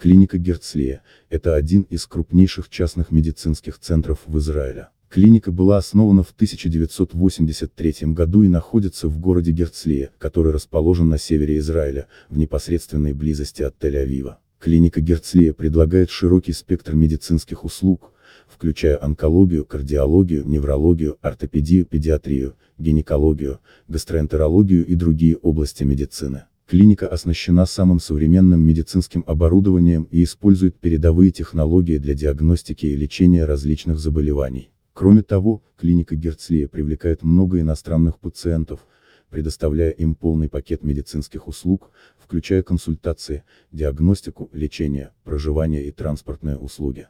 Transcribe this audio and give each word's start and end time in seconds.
Клиника 0.00 0.38
Герцлия– 0.38 1.02
это 1.28 1.54
один 1.54 1.82
из 1.82 2.06
крупнейших 2.06 2.70
частных 2.70 3.10
медицинских 3.10 3.78
центров 3.78 4.20
в 4.24 4.38
Израиле. 4.38 4.88
Клиника 5.10 5.52
была 5.52 5.76
основана 5.76 6.22
в 6.22 6.30
1983 6.30 8.14
году 8.14 8.42
и 8.42 8.48
находится 8.48 9.08
в 9.08 9.18
городе 9.18 9.52
Герцлия, 9.52 10.08
который 10.16 10.54
расположен 10.54 11.10
на 11.10 11.18
севере 11.18 11.58
Израиля, 11.58 12.06
в 12.30 12.38
непосредственной 12.38 13.12
близости 13.12 13.62
от 13.62 13.76
Тель-Авива. 13.78 14.36
Клиника 14.58 15.02
Герцлия 15.02 15.52
предлагает 15.52 16.08
широкий 16.08 16.54
спектр 16.54 16.94
медицинских 16.94 17.62
услуг, 17.66 18.14
включая 18.48 19.04
онкологию, 19.04 19.66
кардиологию, 19.66 20.48
неврологию, 20.48 21.18
ортопедию, 21.20 21.84
педиатрию, 21.84 22.54
гинекологию, 22.78 23.60
гастроэнтерологию 23.86 24.86
и 24.86 24.94
другие 24.94 25.36
области 25.36 25.84
медицины. 25.84 26.44
Клиника 26.70 27.08
оснащена 27.08 27.66
самым 27.66 27.98
современным 27.98 28.60
медицинским 28.60 29.24
оборудованием 29.26 30.04
и 30.04 30.22
использует 30.22 30.78
передовые 30.78 31.32
технологии 31.32 31.98
для 31.98 32.14
диагностики 32.14 32.86
и 32.86 32.94
лечения 32.94 33.44
различных 33.44 33.98
заболеваний. 33.98 34.70
Кроме 34.92 35.22
того, 35.22 35.64
клиника 35.76 36.14
Герцлия 36.14 36.68
привлекает 36.68 37.24
много 37.24 37.58
иностранных 37.58 38.20
пациентов, 38.20 38.86
предоставляя 39.30 39.90
им 39.90 40.14
полный 40.14 40.48
пакет 40.48 40.84
медицинских 40.84 41.48
услуг, 41.48 41.90
включая 42.16 42.62
консультации, 42.62 43.42
диагностику, 43.72 44.48
лечение, 44.52 45.10
проживание 45.24 45.84
и 45.86 45.90
транспортные 45.90 46.56
услуги. 46.56 47.08